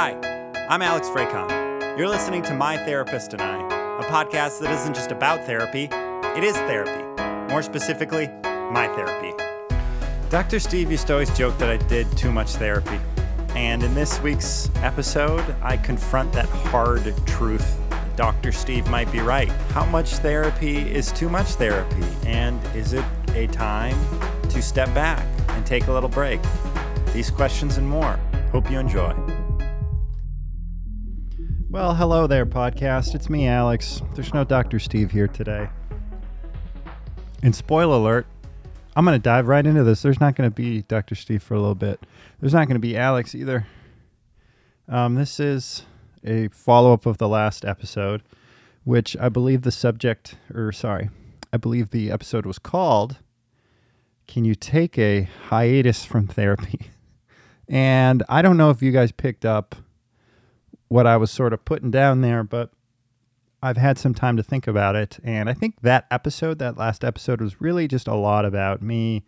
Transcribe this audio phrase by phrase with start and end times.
[0.00, 0.14] Hi,
[0.70, 1.98] I'm Alex Fraycon.
[1.98, 5.88] You're listening to My Therapist and I, a podcast that isn't just about therapy,
[6.36, 7.02] it is therapy.
[7.52, 9.34] More specifically, my therapy.
[10.30, 10.60] Dr.
[10.60, 13.00] Steve used to always joke that I did too much therapy.
[13.56, 17.76] And in this week's episode, I confront that hard truth.
[18.14, 18.52] Dr.
[18.52, 19.48] Steve might be right.
[19.72, 22.04] How much therapy is too much therapy?
[22.24, 23.98] And is it a time
[24.48, 26.38] to step back and take a little break?
[27.12, 28.16] These questions and more.
[28.52, 29.12] Hope you enjoy.
[31.70, 33.14] Well, hello there, podcast.
[33.14, 34.00] It's me, Alex.
[34.14, 34.78] There's no Dr.
[34.78, 35.68] Steve here today.
[37.42, 38.26] And spoiler alert,
[38.96, 40.00] I'm going to dive right into this.
[40.00, 41.14] There's not going to be Dr.
[41.14, 42.00] Steve for a little bit.
[42.40, 43.66] There's not going to be Alex either.
[44.88, 45.82] Um, this is
[46.24, 48.22] a follow up of the last episode,
[48.84, 51.10] which I believe the subject, or sorry,
[51.52, 53.18] I believe the episode was called
[54.26, 56.80] Can You Take a Hiatus from Therapy?
[57.70, 59.76] And I don't know if you guys picked up
[60.88, 62.70] what I was sort of putting down there, but
[63.62, 65.18] I've had some time to think about it.
[65.22, 69.24] And I think that episode, that last episode, was really just a lot about me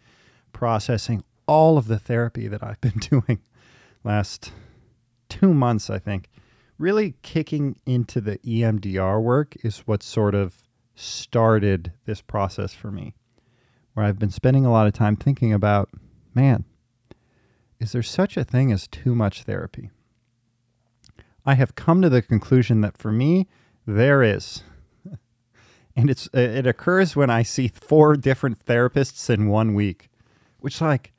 [0.52, 3.40] processing all of the therapy that I've been doing
[4.04, 4.52] last
[5.28, 6.30] two months, I think.
[6.78, 10.54] Really kicking into the EMDR work is what sort of
[10.94, 13.14] started this process for me,
[13.94, 15.90] where I've been spending a lot of time thinking about,
[16.34, 16.64] man,
[17.78, 19.90] is there such a thing as too much therapy?
[21.44, 23.48] I have come to the conclusion that for me,
[23.86, 24.62] there is.
[25.96, 30.10] and it's it occurs when I see four different therapists in one week,
[30.58, 31.12] which like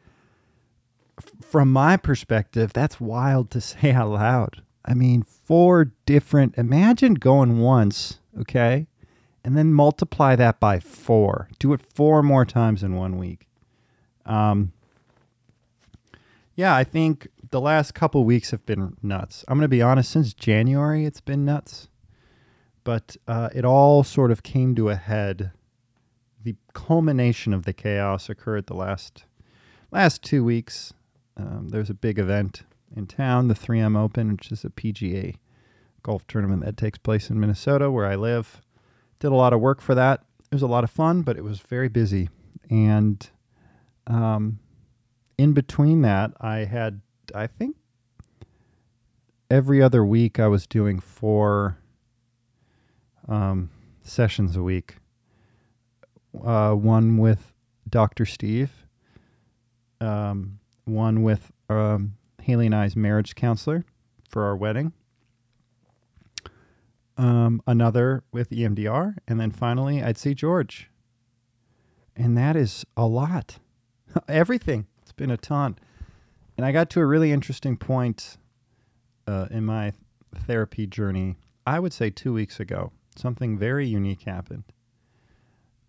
[1.41, 4.61] from my perspective, that's wild to say out loud.
[4.83, 8.87] I mean, four different imagine going once, okay?
[9.43, 11.49] And then multiply that by four.
[11.59, 13.47] Do it four more times in one week.
[14.25, 14.73] Um,
[16.55, 19.45] yeah, I think the last couple weeks have been nuts.
[19.47, 21.87] I'm going to be honest, since January, it's been nuts.
[22.83, 25.51] But uh, it all sort of came to a head.
[26.43, 29.25] The culmination of the chaos occurred the last
[29.91, 30.93] last two weeks.
[31.37, 32.63] Um, there's a big event
[32.95, 35.35] in town, the 3M Open, which is a PGA
[36.03, 38.61] golf tournament that takes place in Minnesota, where I live.
[39.19, 40.23] Did a lot of work for that.
[40.51, 42.29] It was a lot of fun, but it was very busy.
[42.69, 43.29] And
[44.07, 44.59] um,
[45.41, 47.01] in between that, I had,
[47.33, 47.75] I think,
[49.49, 51.79] every other week I was doing four
[53.27, 53.71] um,
[54.03, 54.97] sessions a week.
[56.45, 57.53] Uh, one with
[57.89, 58.23] Dr.
[58.27, 58.85] Steve,
[59.99, 63.83] um, one with um, Haley and I's marriage counselor
[64.29, 64.93] for our wedding,
[67.17, 70.91] um, another with EMDR, and then finally I'd see George.
[72.15, 73.57] And that is a lot.
[74.27, 74.85] Everything
[75.21, 75.77] been a ton.
[76.57, 78.37] And I got to a really interesting point
[79.27, 79.93] uh, in my
[80.35, 82.91] therapy journey, I would say two weeks ago.
[83.15, 84.63] Something very unique happened,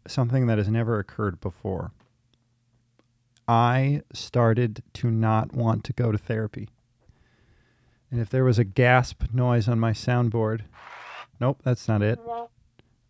[0.06, 1.92] something that has never occurred before.
[3.48, 6.69] I started to not want to go to therapy.
[8.10, 10.62] And if there was a gasp noise on my soundboard,
[11.41, 12.21] nope, that's not it.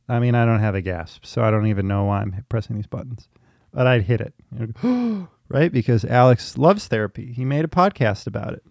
[0.09, 2.77] I mean, I don't have a gasp, so I don't even know why I'm pressing
[2.77, 3.29] these buttons.
[3.73, 4.35] But I'd hit it.
[5.49, 5.71] Right?
[5.73, 7.33] Because Alex loves therapy.
[7.33, 8.65] He made a podcast about it.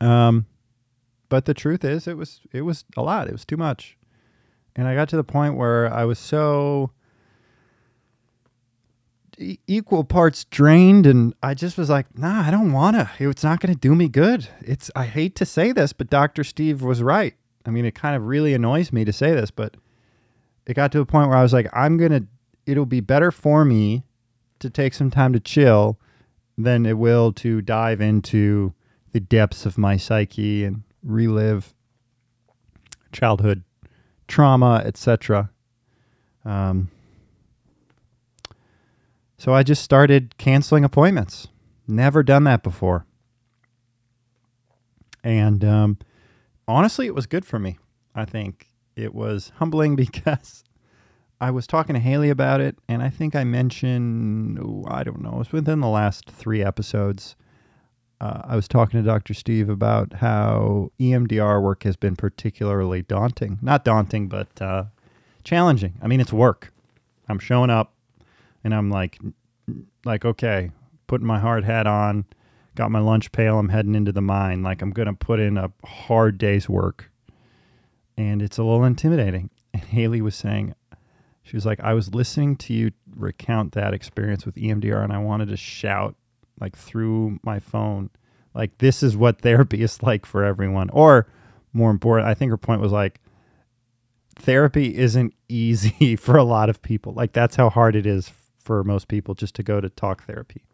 [0.00, 0.46] Um,
[1.28, 3.28] but the truth is, it was it was a lot.
[3.28, 3.96] It was too much,
[4.76, 6.90] and I got to the point where I was so
[9.38, 13.10] e- equal parts drained, and I just was like, Nah, I don't wanna.
[13.18, 14.48] It's not going to do me good.
[14.60, 17.34] It's I hate to say this, but Doctor Steve was right.
[17.66, 19.76] I mean, it kind of really annoys me to say this, but
[20.66, 22.22] it got to a point where I was like, I'm gonna.
[22.66, 24.04] It'll be better for me
[24.58, 25.98] to take some time to chill
[26.56, 28.72] than it will to dive into
[29.12, 31.74] the depths of my psyche and relive
[33.12, 33.62] childhood
[34.26, 35.50] trauma, etc.
[36.44, 36.90] Um,
[39.38, 41.48] so I just started canceling appointments.
[41.86, 43.06] Never done that before.
[45.22, 45.98] And um,
[46.66, 47.78] honestly, it was good for me.
[48.14, 50.64] I think it was humbling because
[51.40, 55.20] I was talking to Haley about it, and I think I mentioned, oh, I don't
[55.20, 57.36] know, it was within the last three episodes.
[58.20, 59.34] Uh, I was talking to Dr.
[59.34, 63.58] Steve about how EMDR work has been particularly daunting.
[63.60, 64.84] Not daunting, but uh,
[65.42, 65.94] challenging.
[66.00, 66.72] I mean, it's work.
[67.28, 67.94] I'm showing up,
[68.62, 69.18] and I'm like,
[70.04, 70.70] like okay,
[71.06, 72.24] putting my hard hat on,
[72.74, 73.58] got my lunch pail.
[73.58, 74.62] I'm heading into the mine.
[74.62, 77.10] Like I'm gonna put in a hard day's work,
[78.16, 79.50] and it's a little intimidating.
[79.72, 80.74] And Haley was saying,
[81.44, 85.18] she was like, I was listening to you recount that experience with EMDR and I
[85.18, 86.16] wanted to shout
[86.60, 88.10] like through my phone,
[88.54, 90.90] Like this is what therapy is like for everyone.
[90.90, 91.28] Or
[91.72, 93.20] more important, I think her point was like
[94.36, 97.12] therapy isn't easy for a lot of people.
[97.12, 100.64] Like that's how hard it is for most people just to go to talk therapy.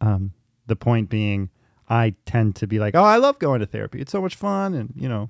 [0.00, 0.32] Um,
[0.66, 1.50] the point being,
[1.88, 4.00] I tend to be like, oh, I love going to therapy.
[4.00, 5.28] It's so much fun, and you know,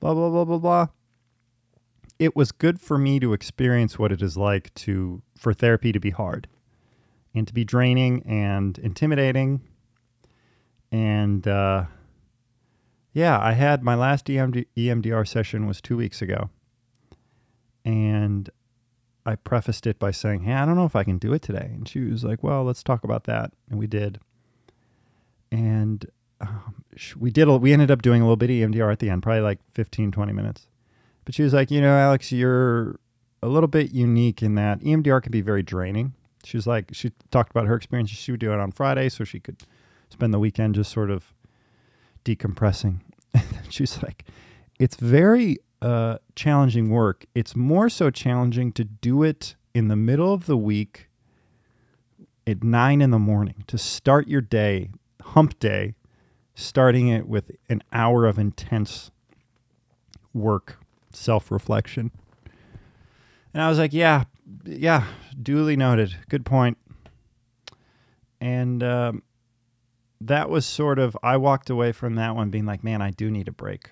[0.00, 0.86] blah blah blah blah blah.
[2.20, 5.98] It was good for me to experience what it is like to for therapy to
[5.98, 6.48] be hard,
[7.34, 9.62] and to be draining and intimidating,
[10.92, 11.86] and uh,
[13.14, 16.50] yeah, I had my last EMD, EMDR session was two weeks ago,
[17.86, 18.50] and
[19.24, 21.70] I prefaced it by saying, "Hey, I don't know if I can do it today."
[21.72, 24.20] And she was like, "Well, let's talk about that." And we did.
[25.50, 26.04] And
[26.38, 26.84] um,
[27.18, 27.48] we did.
[27.48, 29.60] A, we ended up doing a little bit of EMDR at the end, probably like
[29.72, 30.66] 15, 20 minutes.
[31.24, 32.98] But she was like, "You know, Alex, you're
[33.42, 36.14] a little bit unique in that EMDR can be very draining."
[36.44, 38.10] She was like, she talked about her experience.
[38.10, 39.62] She would do it on Friday, so she could
[40.08, 41.34] spend the weekend just sort of
[42.24, 43.00] decompressing.
[43.34, 44.24] And she's like,
[44.78, 47.26] "It's very uh, challenging work.
[47.34, 51.08] It's more so challenging to do it in the middle of the week
[52.46, 54.90] at nine in the morning to start your day,
[55.22, 55.94] hump day,
[56.54, 59.10] starting it with an hour of intense
[60.34, 60.78] work,
[61.12, 62.10] self reflection.
[63.52, 64.24] And I was like, yeah,
[64.64, 65.04] yeah,
[65.40, 66.16] duly noted.
[66.28, 66.78] Good point.
[68.40, 69.22] And um,
[70.20, 73.30] that was sort of, I walked away from that one being like, man, I do
[73.30, 73.90] need a break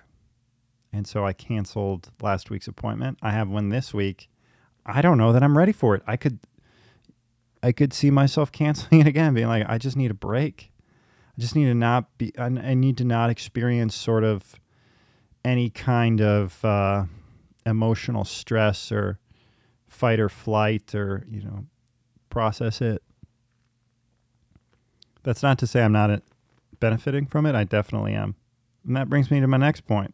[0.91, 3.19] and so I canceled last week's appointment.
[3.21, 4.29] I have one this week.
[4.85, 6.03] I don't know that I'm ready for it.
[6.07, 6.39] I could
[7.61, 10.71] I could see myself canceling it again, being like, I just need a break.
[11.37, 12.33] I just need to not be.
[12.37, 14.55] I, I need to not experience sort of
[15.43, 17.05] any kind of uh,
[17.65, 19.19] emotional stress or
[19.87, 21.65] fight or flight or you know
[22.29, 23.01] process it.
[25.23, 26.21] That's not to say I'm not
[26.79, 27.55] benefiting from it.
[27.55, 28.35] I definitely am.
[28.85, 30.13] And that brings me to my next point.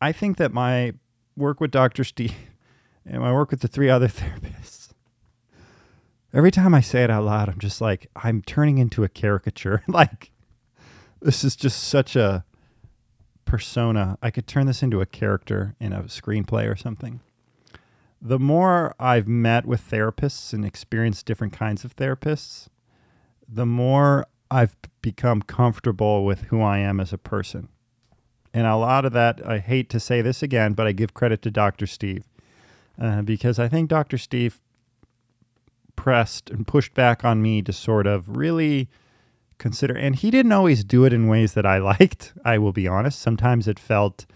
[0.00, 0.92] I think that my
[1.36, 2.04] work with Dr.
[2.04, 2.34] Steve
[3.06, 4.90] and my work with the three other therapists,
[6.32, 9.82] every time I say it out loud, I'm just like, I'm turning into a caricature.
[9.88, 10.30] like,
[11.20, 12.44] this is just such a
[13.50, 14.16] persona.
[14.22, 17.18] I could turn this into a character in a screenplay or something.
[18.22, 22.68] The more I've met with therapists and experienced different kinds of therapists,
[23.48, 27.68] the more I've become comfortable with who I am as a person.
[28.54, 31.42] And a lot of that, I hate to say this again, but I give credit
[31.42, 31.88] to Dr.
[31.88, 32.28] Steve
[33.00, 34.16] uh, because I think Dr.
[34.16, 34.60] Steve
[35.96, 38.88] pressed and pushed back on me to sort of really
[39.60, 39.96] consider.
[39.96, 43.20] And he didn't always do it in ways that I liked, I will be honest.
[43.20, 44.26] Sometimes it felt,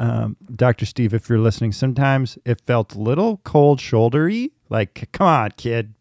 [0.00, 0.86] um, Dr.
[0.86, 5.94] Steve, if you're listening, sometimes it felt a little cold shouldery, like, come on, kid,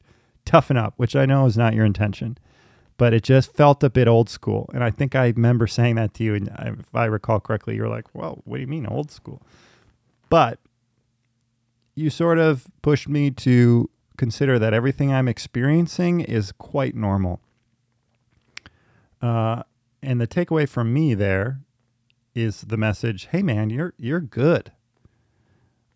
[0.45, 2.37] toughen up, which I know is not your intention
[2.97, 4.69] but it just felt a bit old school.
[4.73, 6.35] And I think I remember saying that to you.
[6.35, 6.49] And
[6.79, 9.41] if I recall correctly, you're like, well, what do you mean old school?
[10.29, 10.59] But
[11.95, 17.41] you sort of pushed me to consider that everything I'm experiencing is quite normal.
[19.23, 19.63] Uh,
[20.03, 21.61] and the takeaway from me there
[22.35, 24.71] is the message, "Hey man, you're you're good."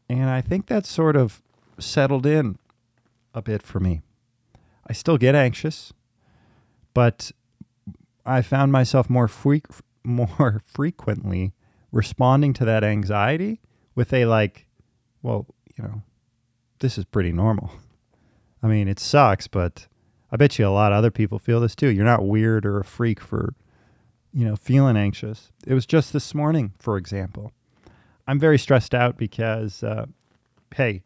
[0.09, 1.41] And I think that's sort of
[1.77, 2.57] settled in
[3.33, 4.01] a bit for me.
[4.89, 5.93] I still get anxious
[6.97, 7.31] but
[8.25, 9.29] I found myself more
[10.03, 11.53] more frequently
[11.91, 13.61] responding to that anxiety
[13.93, 14.65] with a like,
[15.21, 16.01] well, you know,
[16.79, 17.69] this is pretty normal.
[18.63, 19.87] I mean, it sucks, but
[20.31, 21.87] I bet you a lot of other people feel this too.
[21.89, 23.53] You're not weird or a freak for,
[24.33, 25.51] you know, feeling anxious.
[25.65, 27.53] It was just this morning, for example.
[28.27, 30.05] I'm very stressed out because, uh,
[30.75, 31.01] hey,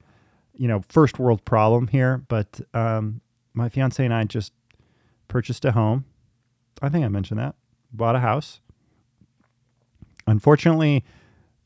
[0.56, 3.22] you know, first world problem here, but um,
[3.54, 4.54] my fiance and I just
[5.28, 6.06] purchased a home.
[6.82, 7.56] I think I mentioned that.
[7.94, 8.60] Bought a house.
[10.26, 11.04] Unfortunately,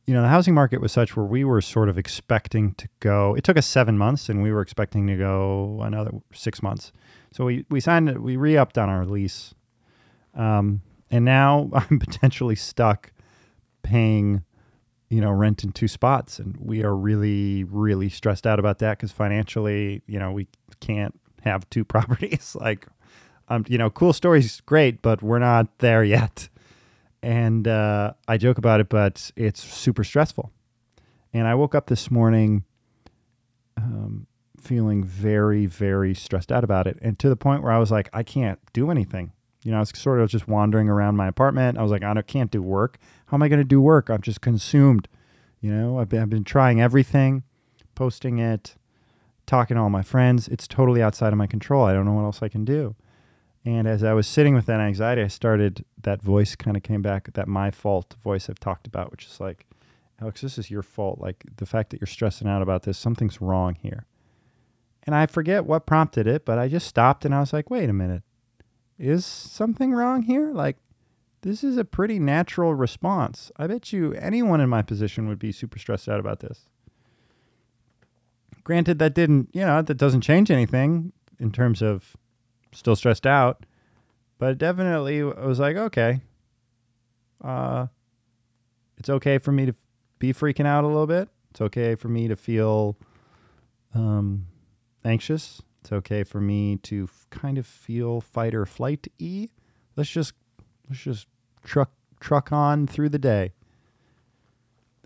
[0.08, 3.34] you know, the housing market was such where we were sort of expecting to go.
[3.36, 6.92] It took us seven months, and we were expecting to go another six months.
[7.32, 8.22] So we we signed it.
[8.22, 9.56] We re-upped on our lease,
[10.36, 13.12] um, and now I'm potentially stuck
[13.82, 14.44] paying,
[15.10, 19.00] you know, rent in two spots, and we are really really stressed out about that
[19.00, 20.48] because financially, you know, we
[20.80, 22.56] can't have two properties.
[22.60, 22.86] like
[23.48, 26.50] um, you know, cool stories, great, but we're not there yet.
[27.25, 30.51] And uh, I joke about it, but it's super stressful.
[31.34, 32.65] And I woke up this morning
[33.75, 34.27] um,
[34.62, 37.00] feeling very, very stressed out about it.
[37.01, 39.32] And to the point where I was like, I can't do anything.
[39.63, 41.79] You know, I was sort of just wandering around my apartment.
[41.79, 43.00] I was like, I can't do work.
[43.25, 44.10] How am I going to do work?
[44.12, 45.08] I'm just consumed.
[45.62, 47.41] You know, I've been, I've been trying everything,
[47.96, 48.75] posting it,
[49.48, 50.48] talking to all my friends.
[50.48, 51.86] It's totally outside of my control.
[51.86, 52.96] I don't know what else I can do
[53.66, 57.02] And as I was sitting with that anxiety, I started that voice kind of came
[57.02, 59.66] back, that my fault voice I've talked about, which is like,
[60.22, 61.20] Alex, this is your fault.
[61.20, 64.06] Like the fact that you're stressing out about this, something's wrong here.
[65.04, 67.90] And I forget what prompted it, but I just stopped and I was like, wait
[67.90, 68.24] a minute.
[69.00, 70.52] Is something wrong here?
[70.52, 70.78] Like,
[71.42, 73.52] this is a pretty natural response.
[73.58, 76.70] I bet you anyone in my position would be super stressed out about this.
[78.64, 82.16] Granted, that didn't, you know, that doesn't change anything in terms of
[82.74, 83.66] still stressed out,
[84.38, 86.22] but it definitely was like, okay,
[87.44, 87.88] uh,
[88.98, 89.76] it's okay for me to
[90.20, 91.30] be freaking out a little bit.
[91.52, 92.98] It's okay for me to feel
[93.94, 94.48] um,
[95.04, 95.62] anxious.
[95.82, 99.50] It's okay for me to f- kind of feel fight or flight e.
[99.96, 100.34] Let's just
[100.90, 101.28] let's just
[101.64, 103.54] truck truck on through the day.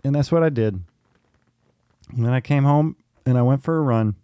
[0.02, 0.82] And that's what I did.
[2.12, 4.16] And then I came home and I went for a run.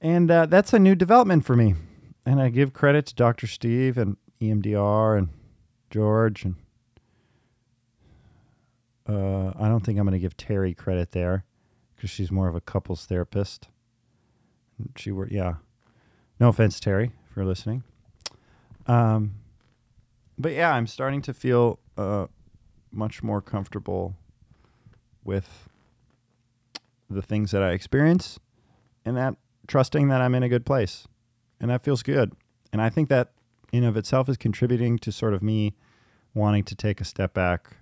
[0.00, 1.74] And uh, that's a new development for me.
[2.24, 3.46] And I give credit to Dr.
[3.46, 5.28] Steve and EMDR and
[5.90, 6.56] George and
[9.08, 11.44] uh, I don't think I'm going to give Terry credit there
[11.94, 13.68] because she's more of a couples therapist.
[14.96, 15.54] She were yeah.
[16.38, 17.82] No offense, Terry, if you're listening.
[18.86, 19.36] Um,
[20.36, 22.26] but yeah, I'm starting to feel uh,
[22.90, 24.16] much more comfortable
[25.24, 25.68] with
[27.08, 28.38] the things that I experience,
[29.04, 31.06] and that trusting that I'm in a good place,
[31.60, 32.32] and that feels good.
[32.72, 33.32] And I think that
[33.72, 35.74] in of itself is contributing to sort of me
[36.34, 37.76] wanting to take a step back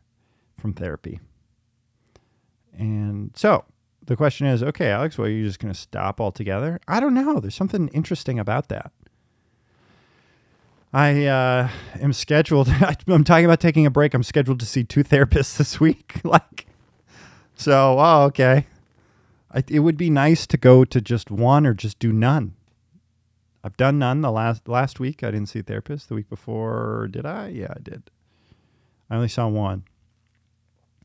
[0.58, 1.20] from therapy.
[2.76, 3.64] And so
[4.06, 6.80] the question is, okay, Alex, well, are you just going to stop altogether?
[6.88, 7.40] I don't know.
[7.40, 8.92] There's something interesting about that.
[10.92, 11.68] I uh,
[12.00, 12.68] am scheduled.
[13.08, 14.14] I'm talking about taking a break.
[14.14, 16.20] I'm scheduled to see two therapists this week.
[16.24, 16.66] like,
[17.56, 18.66] so, oh, okay.
[19.54, 22.54] It would be nice to go to just one or just do none.
[23.62, 25.23] I've done none the last last week.
[25.23, 26.08] I didn't see a therapist.
[26.08, 27.49] The week before, did I?
[27.49, 28.11] Yeah, I did.
[29.08, 29.84] I only saw one.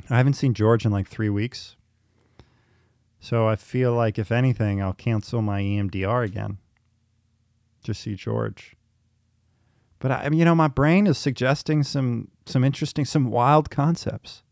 [0.09, 1.75] I haven't seen George in like three weeks.
[3.19, 6.57] So I feel like if anything, I'll cancel my EMDR again.
[7.83, 8.75] Just see George.
[9.99, 14.43] But I, you know, my brain is suggesting some some interesting, some wild concepts.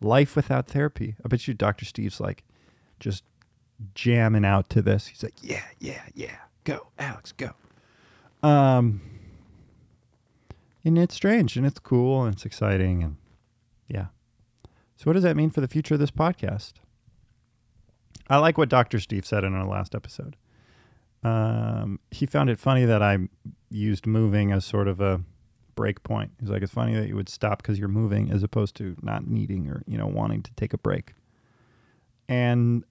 [0.00, 1.16] Life without therapy.
[1.24, 1.84] I bet you Dr.
[1.84, 2.44] Steve's like
[2.98, 3.22] just
[3.94, 5.06] jamming out to this.
[5.06, 7.50] He's like, yeah, yeah, yeah, go, Alex, go.
[8.42, 9.00] Um,
[10.84, 13.16] and it's strange and it's cool and it's exciting and
[13.88, 14.06] yeah.
[14.96, 16.74] So what does that mean for the future of this podcast?
[18.28, 19.00] I like what Dr.
[19.00, 20.36] Steve said in our last episode.
[21.22, 23.18] Um, he found it funny that I
[23.70, 25.20] used moving as sort of a
[25.74, 26.32] break point.
[26.40, 29.26] He's like, it's funny that you would stop because you're moving as opposed to not
[29.26, 31.14] needing or, you know, wanting to take a break.
[32.28, 32.84] And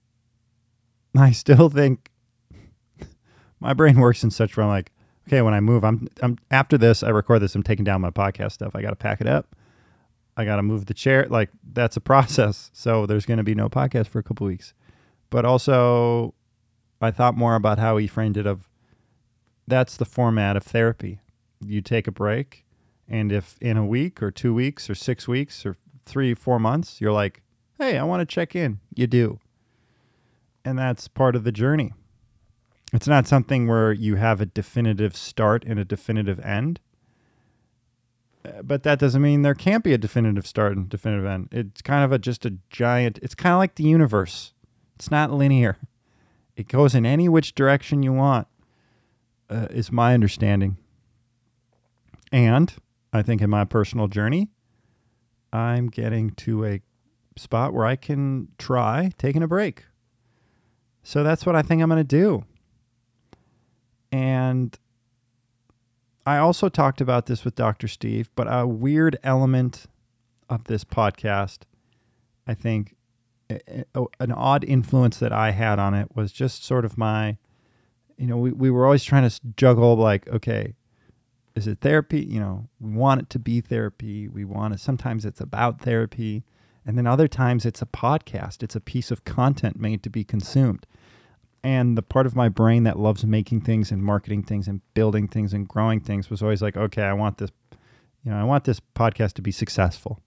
[1.16, 2.10] I still think
[3.60, 4.64] my brain works in such way.
[4.64, 4.92] I'm like,
[5.28, 8.10] okay, when I move, I'm, I'm after this, I record this, I'm taking down my
[8.10, 8.74] podcast stuff.
[8.74, 9.54] I got to pack it up.
[10.36, 11.26] I got to move the chair.
[11.28, 12.70] Like that's a process.
[12.72, 14.74] So there's going to be no podcast for a couple weeks.
[15.30, 16.34] But also,
[17.00, 18.68] I thought more about how he framed it of
[19.66, 21.20] that's the format of therapy.
[21.64, 22.64] You take a break,
[23.08, 27.00] and if in a week or two weeks or six weeks or three, four months,
[27.00, 27.42] you're like,
[27.78, 29.38] hey, I want to check in, you do.
[30.64, 31.92] And that's part of the journey.
[32.92, 36.78] It's not something where you have a definitive start and a definitive end.
[38.44, 41.48] Uh, but that doesn't mean there can't be a definitive start and definitive end.
[41.52, 44.52] It's kind of a just a giant, it's kind of like the universe.
[44.96, 45.78] It's not linear.
[46.54, 48.46] It goes in any which direction you want,
[49.48, 50.76] uh, is my understanding.
[52.30, 52.72] And
[53.12, 54.48] I think in my personal journey,
[55.52, 56.80] I'm getting to a
[57.36, 59.84] spot where I can try taking a break.
[61.02, 62.44] So that's what I think I'm going to do.
[64.10, 64.78] And
[66.24, 67.88] I also talked about this with Dr.
[67.88, 69.86] Steve, but a weird element
[70.48, 71.60] of this podcast,
[72.46, 72.94] I think,
[73.48, 77.36] an odd influence that I had on it was just sort of my,
[78.16, 80.74] you know, we, we were always trying to juggle like, okay,
[81.54, 82.20] is it therapy?
[82.20, 84.28] You know, we want it to be therapy.
[84.28, 86.44] We want it, sometimes it's about therapy.
[86.86, 90.24] And then other times it's a podcast, it's a piece of content made to be
[90.24, 90.86] consumed.
[91.64, 95.28] And the part of my brain that loves making things and marketing things and building
[95.28, 97.50] things and growing things was always like, okay, I want this,
[98.24, 100.20] you know, I want this podcast to be successful,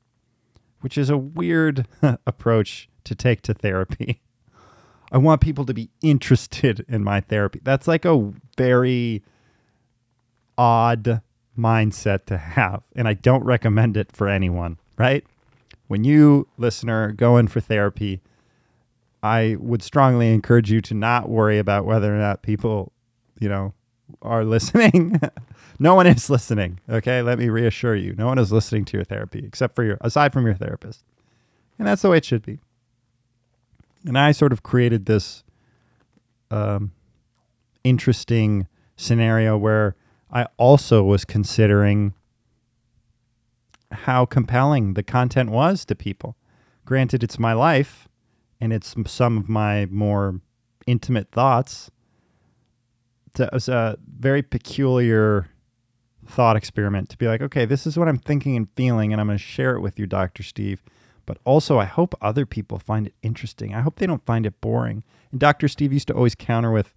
[0.79, 1.87] which is a weird
[2.25, 4.21] approach to take to therapy.
[5.11, 7.59] I want people to be interested in my therapy.
[7.63, 9.23] That's like a very
[10.57, 11.21] odd
[11.57, 12.83] mindset to have.
[12.95, 15.23] And I don't recommend it for anyone, right?
[15.87, 18.21] When you, listener, go in for therapy,
[19.25, 22.91] I would strongly encourage you to not worry about whether or not people,
[23.39, 23.73] you know,
[24.21, 25.19] are listening.
[25.79, 26.79] no one is listening.
[26.87, 28.13] Okay, let me reassure you.
[28.13, 31.03] No one is listening to your therapy except for your aside from your therapist.
[31.79, 32.59] And that's the way it should be.
[34.05, 35.43] And I sort of created this
[36.51, 36.91] um,
[37.83, 39.95] interesting scenario where
[40.29, 42.13] I also was considering
[43.91, 46.37] how compelling the content was to people.
[46.85, 48.07] Granted, it's my life
[48.61, 50.39] and it's some of my more
[50.87, 51.91] intimate thoughts.
[53.37, 55.49] It was a very peculiar
[56.27, 59.27] thought experiment to be like, okay, this is what I'm thinking and feeling, and I'm
[59.27, 60.43] going to share it with you, Dr.
[60.43, 60.83] Steve.
[61.25, 63.73] But also, I hope other people find it interesting.
[63.73, 65.03] I hope they don't find it boring.
[65.31, 65.67] And Dr.
[65.67, 66.93] Steve used to always counter with,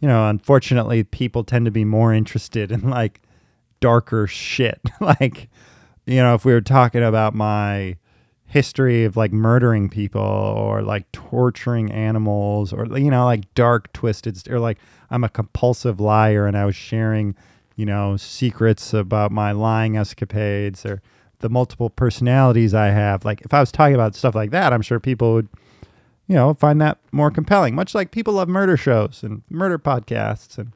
[0.00, 3.22] you know, unfortunately, people tend to be more interested in like
[3.80, 4.80] darker shit.
[5.00, 5.48] like,
[6.06, 7.96] you know, if we were talking about my
[8.46, 14.48] history of like murdering people or like torturing animals or you know like dark twisted
[14.48, 14.78] or like
[15.10, 17.34] I'm a compulsive liar and I was sharing
[17.74, 21.02] you know secrets about my lying escapades or
[21.40, 23.24] the multiple personalities I have.
[23.24, 25.48] Like if I was talking about stuff like that I'm sure people would
[26.28, 30.56] you know find that more compelling much like people love murder shows and murder podcasts
[30.56, 30.72] and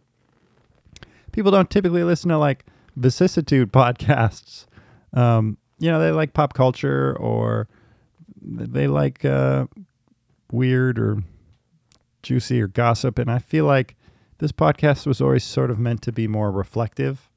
[1.32, 2.64] people don't typically listen to like
[2.96, 4.66] vicissitude podcasts.
[5.12, 7.68] Um, you know, they like pop culture or
[8.40, 9.66] they like uh,
[10.52, 11.22] weird or
[12.22, 13.18] juicy or gossip.
[13.18, 13.96] And I feel like
[14.38, 17.30] this podcast was always sort of meant to be more reflective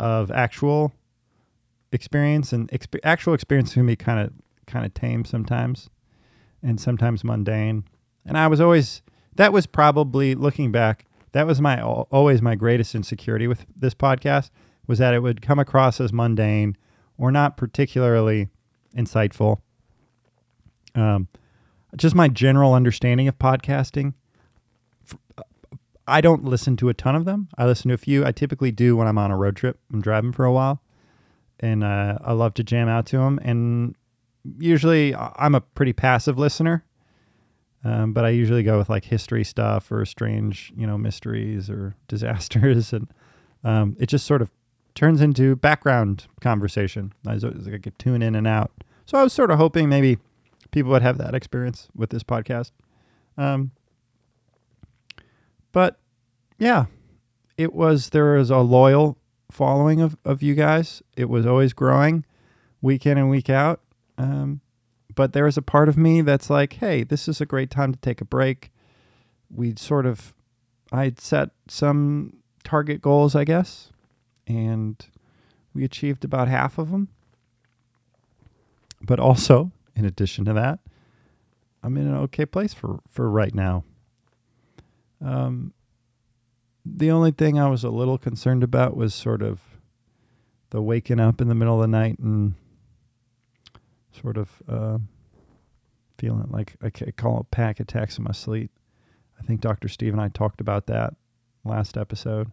[0.00, 0.92] of actual
[1.92, 4.32] experience and exp- actual experience can be kind of
[4.66, 5.90] kind of tame sometimes
[6.62, 7.84] and sometimes mundane.
[8.24, 9.02] And I was always
[9.36, 14.50] that was probably looking back that was my always my greatest insecurity with this podcast
[14.86, 16.76] was that it would come across as mundane
[17.18, 18.48] or not particularly
[18.96, 19.58] insightful.
[20.94, 21.28] Um,
[21.96, 24.14] just my general understanding of podcasting.
[26.06, 27.48] I don't listen to a ton of them.
[27.56, 28.24] I listen to a few.
[28.24, 29.78] I typically do when I'm on a road trip.
[29.92, 30.82] I'm driving for a while,
[31.60, 33.38] and uh, I love to jam out to them.
[33.42, 33.94] And
[34.58, 36.84] usually, I'm a pretty passive listener.
[37.84, 41.96] Um, but I usually go with like history stuff or strange, you know, mysteries or
[42.08, 43.08] disasters, and
[43.64, 44.50] um, it just sort of
[44.94, 47.12] turns into background conversation.
[47.26, 48.70] I, was, I could tune in and out.
[49.06, 50.18] So I was sort of hoping maybe
[50.70, 52.72] people would have that experience with this podcast.
[53.36, 53.70] Um,
[55.72, 55.98] but
[56.58, 56.86] yeah,
[57.56, 59.18] it was there was a loyal
[59.50, 61.02] following of, of you guys.
[61.16, 62.24] It was always growing
[62.80, 63.80] week in and week out.
[64.18, 64.60] Um,
[65.14, 67.92] but there was a part of me that's like, hey, this is a great time
[67.92, 68.70] to take a break.
[69.50, 70.34] We'd sort of,
[70.90, 73.91] I'd set some target goals, I guess,
[74.56, 75.04] and
[75.74, 77.08] we achieved about half of them.
[79.00, 80.78] But also, in addition to that,
[81.82, 83.84] I'm in an okay place for, for right now.
[85.24, 85.72] Um,
[86.84, 89.60] the only thing I was a little concerned about was sort of
[90.70, 92.54] the waking up in the middle of the night and
[94.20, 94.98] sort of uh,
[96.18, 98.70] feeling like I call it pack attacks in my sleep.
[99.38, 99.88] I think Dr.
[99.88, 101.14] Steve and I talked about that
[101.64, 102.52] last episode.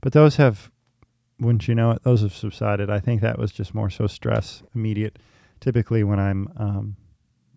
[0.00, 0.71] But those have
[1.42, 2.90] wouldn't you know it, those have subsided.
[2.90, 5.18] I think that was just more so stress, immediate.
[5.60, 6.96] Typically, when I'm um,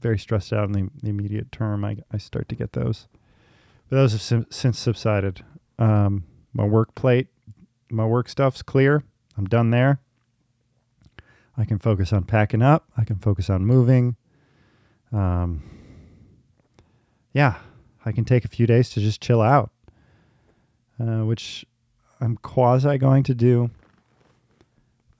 [0.01, 3.07] very stressed out in the, the, immediate term, I, I start to get those.
[3.89, 5.43] But those have sim- since subsided.
[5.79, 7.27] Um, my work plate,
[7.89, 9.03] my work stuff's clear.
[9.37, 9.99] I'm done there.
[11.57, 12.87] I can focus on packing up.
[12.97, 14.15] I can focus on moving.
[15.11, 15.63] Um,
[17.33, 17.55] yeah,
[18.05, 19.71] I can take a few days to just chill out,
[20.99, 21.65] uh, which
[22.21, 23.69] I'm quasi going to do.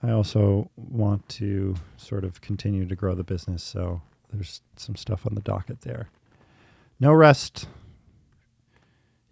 [0.01, 5.25] I also want to sort of continue to grow the business, so there's some stuff
[5.25, 6.09] on the docket there.
[6.99, 7.67] No rest.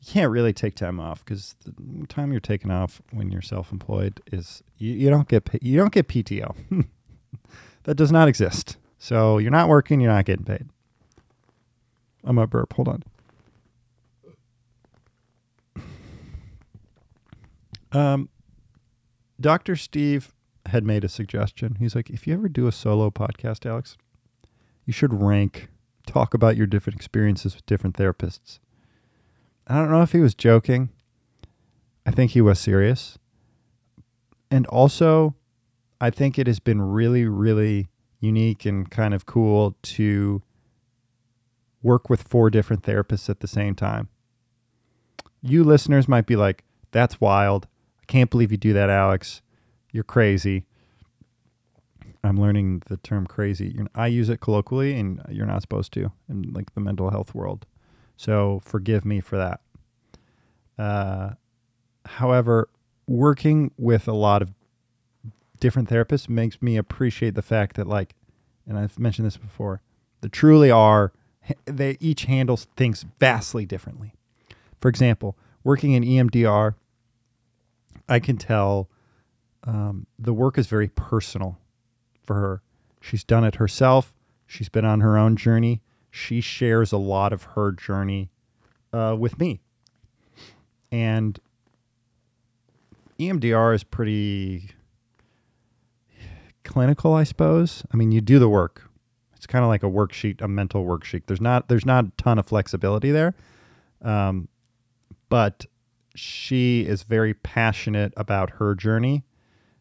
[0.02, 4.22] You can't really take time off because the time you're taking off when you're self-employed
[4.32, 6.56] is you, you don't get you don't get PTO.
[7.84, 8.78] that does not exist.
[8.98, 10.68] So you're not working, you're not getting paid.
[12.24, 12.74] I'm a burp.
[12.74, 13.04] Hold on.
[17.94, 18.30] Um,
[19.40, 19.76] Dr.
[19.76, 20.34] Steve
[20.68, 21.76] had made a suggestion.
[21.76, 23.98] He's like, if you ever do a solo podcast, Alex,
[24.86, 25.70] you should rank,
[26.08, 28.60] talk about your different experiences with different therapists.
[29.68, 30.90] I don't know if he was joking.
[32.06, 33.18] I think he was serious.
[34.52, 35.36] And also,
[36.02, 40.42] I think it has been really, really unique and kind of cool to
[41.82, 44.10] work with four different therapists at the same time.
[45.42, 47.68] You listeners might be like, that's wild.
[48.04, 49.42] I can't believe you do that, Alex.
[49.92, 50.66] You're crazy.
[52.22, 53.80] I'm learning the term crazy.
[53.96, 57.66] I use it colloquially, and you're not supposed to in like the mental health world.
[58.18, 59.62] So forgive me for that.
[60.78, 61.32] Uh,
[62.06, 62.70] however,
[63.08, 64.52] working with a lot of
[65.60, 68.16] different therapists makes me appreciate the fact that like
[68.68, 69.82] and I've mentioned this before,
[70.22, 71.14] they truly are
[71.66, 74.14] they each handles things vastly differently.
[74.78, 76.76] For example, working in EMDR,
[78.08, 78.90] I can tell
[79.64, 81.58] um, the work is very personal
[82.24, 82.62] for her.
[83.02, 84.14] She's done it herself.
[84.46, 85.82] She's been on her own journey.
[86.12, 88.30] She shares a lot of her journey
[88.92, 89.62] uh, with me.
[90.92, 91.40] And
[93.20, 94.72] EMDR is pretty
[96.64, 97.84] clinical, I suppose.
[97.92, 98.90] I mean, you do the work.
[99.36, 101.24] It's kind of like a worksheet, a mental worksheet.
[101.28, 103.34] There's not there's not a ton of flexibility there,
[104.02, 104.48] um,
[105.30, 105.66] but
[106.16, 109.24] she is very passionate about her journey,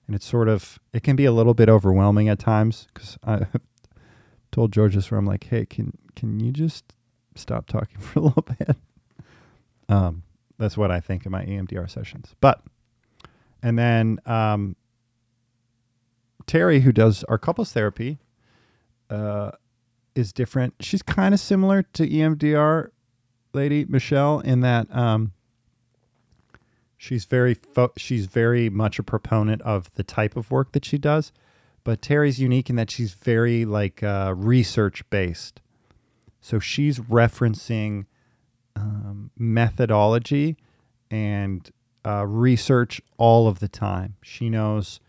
[0.06, 3.46] and it's sort of it can be a little bit overwhelming at times because I
[4.52, 6.94] told George this where I'm like, hey, can can you just
[7.34, 8.76] stop talking for a little bit?
[9.88, 10.22] Um,
[10.58, 12.62] that's what I think in my EMDR sessions, but
[13.62, 14.76] and then um,
[16.46, 18.18] Terry, who does our couples therapy,
[19.10, 19.52] uh,
[20.14, 20.74] is different.
[20.80, 22.88] She's kind of similar to EMDR
[23.52, 25.32] lady Michelle in that um,
[27.02, 30.98] she's very fo- she's very much a proponent of the type of work that she
[30.98, 31.32] does.
[31.82, 35.60] But Terry's unique in that she's very like uh, research based.
[36.40, 38.06] So she's referencing
[38.76, 40.56] um, methodology
[41.10, 41.68] and
[42.06, 44.14] uh, research all of the time.
[44.22, 45.00] She knows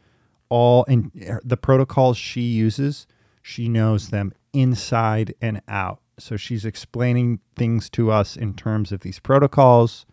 [0.49, 1.11] all and
[1.43, 3.05] the protocols she uses,
[3.43, 5.99] she knows them inside and out.
[6.17, 10.07] So she's explaining things to us in terms of these protocols.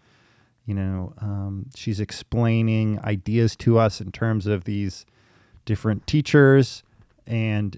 [0.70, 5.04] You know, um, she's explaining ideas to us in terms of these
[5.64, 6.84] different teachers.
[7.26, 7.76] And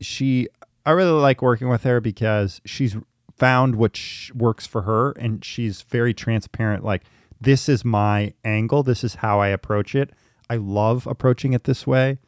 [0.00, 0.46] she,
[0.86, 2.94] I really like working with her because she's
[3.36, 6.84] found what sh- works for her and she's very transparent.
[6.84, 7.02] Like,
[7.40, 10.10] this is my angle, this is how I approach it.
[10.48, 12.18] I love approaching it this way.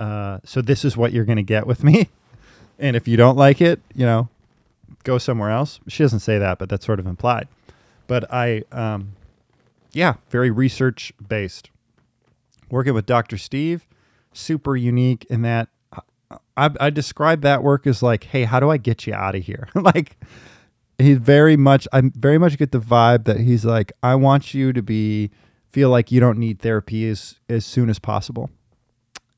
[0.00, 2.08] Uh, so this is what you're going to get with me.
[2.78, 4.28] And if you don't like it, you know,
[5.02, 5.80] go somewhere else.
[5.88, 7.48] She doesn't say that, but that's sort of implied.
[8.06, 9.15] But I, um,
[9.96, 11.70] yeah, very research based.
[12.70, 13.38] Working with Dr.
[13.38, 13.86] Steve,
[14.32, 18.70] super unique in that uh, I, I describe that work as like, hey, how do
[18.70, 19.68] I get you out of here?
[19.74, 20.18] like,
[20.98, 24.72] he's very much, I very much get the vibe that he's like, I want you
[24.74, 25.30] to be
[25.70, 28.50] feel like you don't need therapy as as soon as possible.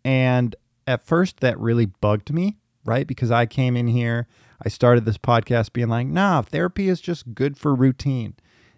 [0.04, 3.06] And at first that really bugged me, right?
[3.06, 4.26] Because I came in here,
[4.64, 8.34] I started this podcast being like, "Nah, therapy is just good for routine.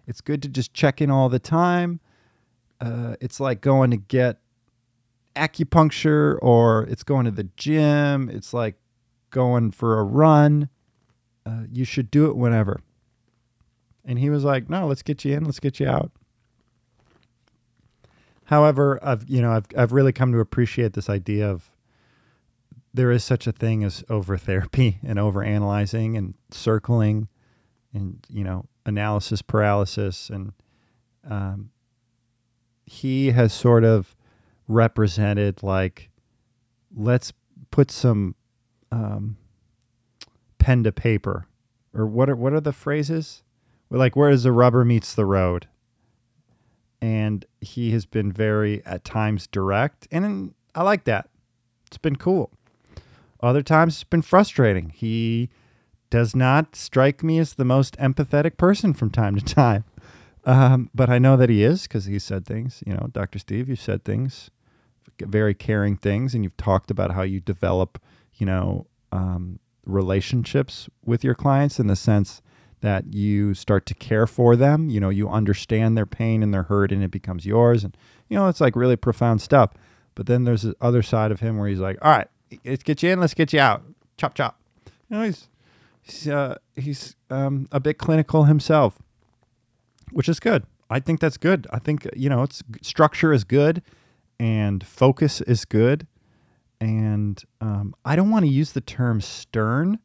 [0.07, 1.99] It's good to just check in all the time.
[2.79, 4.39] Uh, it's like going to get
[5.35, 8.29] acupuncture or it's going to the gym.
[8.29, 8.75] It's like
[9.29, 10.69] going for a run.
[11.45, 12.81] Uh, you should do it whenever."
[14.03, 15.45] And he was like, "No, let's get you in.
[15.45, 16.11] Let's get you out."
[18.45, 21.71] However, I've you know I've I've really come to appreciate this idea of
[22.93, 27.27] there is such a thing as over therapy and over analyzing and circling
[27.93, 30.53] and you know analysis paralysis and
[31.29, 31.69] um,
[32.85, 34.15] he has sort of
[34.67, 36.09] represented like
[36.95, 37.31] let's
[37.69, 38.35] put some
[38.91, 39.37] um,
[40.57, 41.47] pen to paper
[41.93, 43.43] or what are what are the phrases
[43.89, 45.67] like where does the rubber meets the road
[47.01, 51.29] and he has been very at times direct and I like that.
[51.87, 52.51] It's been cool.
[53.41, 54.89] Other times it's been frustrating.
[54.95, 55.49] He
[56.11, 59.83] does not strike me as the most empathetic person from time to time.
[60.45, 62.83] Um, but I know that he is because he said things.
[62.85, 63.39] You know, Dr.
[63.39, 64.51] Steve, you said things,
[65.19, 67.99] very caring things, and you've talked about how you develop,
[68.35, 72.41] you know, um, relationships with your clients in the sense
[72.81, 74.89] that you start to care for them.
[74.89, 77.83] You know, you understand their pain and their hurt, and it becomes yours.
[77.83, 77.95] And
[78.27, 79.71] you know, it's like really profound stuff.
[80.15, 82.27] But then there's the other side of him where he's like, "All right,
[82.65, 83.83] let's get you in, let's get you out,
[84.17, 84.59] chop chop."
[85.09, 85.47] You know, he's
[86.01, 88.99] he's uh, he's um, a bit clinical himself,
[90.11, 90.65] which is good.
[90.89, 91.67] I think that's good.
[91.71, 93.81] I think you know, it's structure is good,
[94.39, 96.07] and focus is good,
[96.79, 99.99] and um, I don't want to use the term stern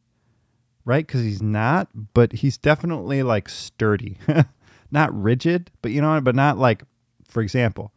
[0.87, 1.07] right?
[1.07, 4.17] Because he's not, but he's definitely like sturdy,
[4.91, 6.85] not rigid, but you know, but not like,
[7.29, 7.93] for example,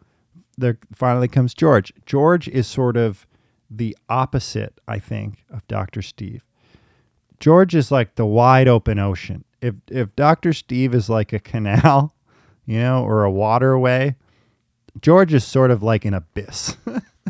[0.57, 1.93] there finally comes George.
[2.05, 3.25] George is sort of
[3.69, 6.01] the opposite, I think, of Dr.
[6.01, 6.43] Steve.
[7.39, 9.43] George is like the wide open ocean.
[9.61, 10.53] If if Dr.
[10.53, 12.15] Steve is like a canal,
[12.65, 14.15] you know, or a waterway,
[15.01, 16.77] George is sort of like an abyss.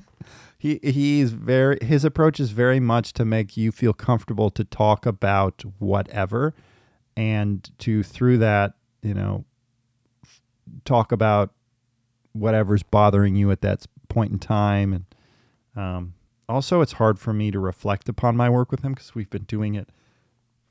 [0.58, 5.06] he he's very his approach is very much to make you feel comfortable to talk
[5.06, 6.54] about whatever
[7.16, 9.46] and to through that you know
[10.86, 11.52] talk about
[12.34, 14.94] whatever's bothering you at that point in time.
[14.94, 15.06] And
[15.76, 16.14] um,
[16.48, 19.44] also, it's hard for me to reflect upon my work with him because we've been
[19.44, 19.90] doing it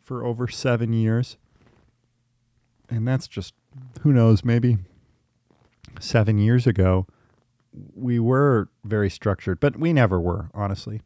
[0.09, 1.37] for over seven years.
[2.89, 3.53] And that's just,
[4.01, 4.79] who knows, maybe
[6.01, 7.07] seven years ago,
[7.95, 11.03] we were very structured, but we never were, honestly.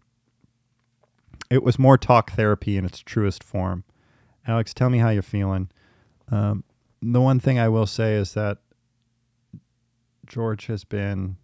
[1.51, 3.83] It was more talk therapy in its truest form.
[4.47, 5.69] Alex, tell me how you're feeling.
[6.31, 6.63] Um,
[7.03, 8.59] the one thing I will say is that
[10.25, 11.39] George has been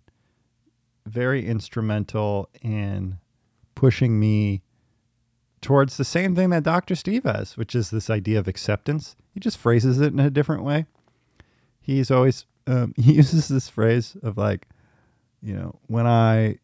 [1.06, 3.18] very instrumental in
[3.74, 4.62] pushing me
[5.60, 6.94] towards the same thing that Dr.
[6.94, 9.16] Steve has, which is this idea of acceptance.
[9.32, 10.86] He just phrases it in a different way.
[11.80, 14.68] He's always um, he uses this phrase of like,
[15.42, 16.58] you know, when I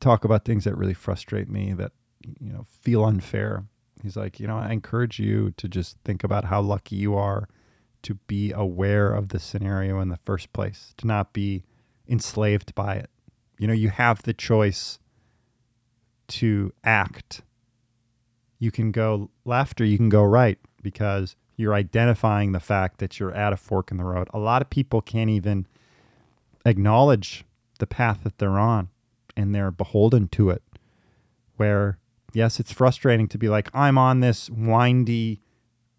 [0.00, 1.92] talk about things that really frustrate me, that
[2.40, 3.64] you know feel unfair.
[4.02, 7.48] He's like, you know, I encourage you to just think about how lucky you are
[8.02, 11.64] to be aware of the scenario in the first place, to not be
[12.06, 13.10] enslaved by it.
[13.58, 14.98] You know, you have the choice
[16.28, 17.40] to act.
[18.64, 23.20] You can go left or you can go right because you're identifying the fact that
[23.20, 24.26] you're at a fork in the road.
[24.32, 25.66] A lot of people can't even
[26.64, 27.44] acknowledge
[27.78, 28.88] the path that they're on
[29.36, 30.62] and they're beholden to it.
[31.58, 31.98] Where,
[32.32, 35.42] yes, it's frustrating to be like, I'm on this windy,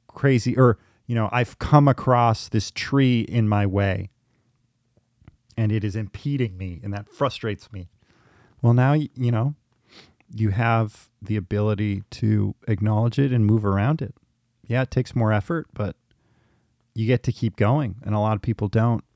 [0.08, 4.10] crazy, or, you know, I've come across this tree in my way
[5.56, 7.90] and it is impeding me and that frustrates me.
[8.64, 9.54] Well, now, you know,
[10.34, 14.16] you have the ability to acknowledge it and move around it.
[14.68, 15.96] Yeah, it takes more effort, but
[16.94, 19.04] you get to keep going, and a lot of people don't.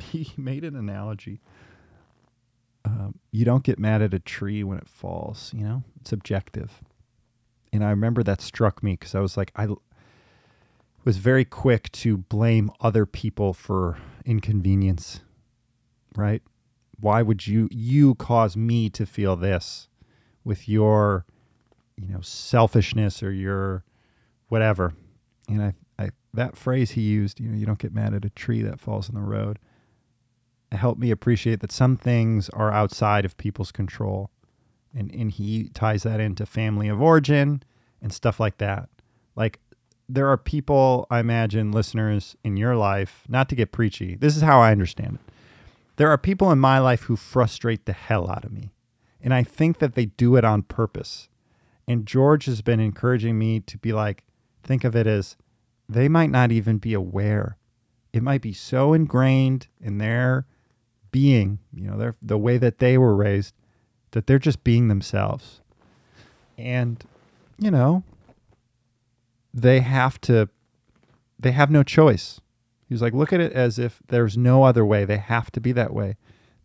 [0.00, 1.42] He made an analogy.
[2.86, 6.80] Um, you don't get mad at a tree when it falls, you know, it's objective.
[7.70, 9.68] And I remember that struck me because I was like, I
[11.04, 15.20] was very quick to blame other people for inconvenience,
[16.16, 16.42] right?
[16.98, 19.88] Why would you you cause me to feel this
[20.44, 21.24] with your
[21.96, 23.84] you know selfishness or your
[24.48, 24.94] whatever.
[25.48, 28.30] And I, I that phrase he used, you know, you don't get mad at a
[28.30, 29.58] tree that falls in the road.
[30.72, 34.30] Helped me appreciate that some things are outside of people's control.
[34.94, 37.62] And and he ties that into family of origin
[38.00, 38.88] and stuff like that.
[39.36, 39.58] Like
[40.08, 44.16] there are people, I imagine, listeners in your life, not to get preachy.
[44.16, 45.32] This is how I understand it.
[45.96, 48.72] There are people in my life who frustrate the hell out of me.
[49.22, 51.28] And I think that they do it on purpose.
[51.86, 54.24] And George has been encouraging me to be like,
[54.62, 55.36] think of it as
[55.88, 57.56] they might not even be aware.
[58.12, 60.46] It might be so ingrained in their
[61.10, 63.54] being, you know, their, the way that they were raised,
[64.12, 65.60] that they're just being themselves.
[66.56, 67.02] And,
[67.58, 68.04] you know,
[69.52, 70.48] they have to,
[71.38, 72.40] they have no choice.
[72.88, 75.04] He's like, look at it as if there's no other way.
[75.04, 76.16] They have to be that way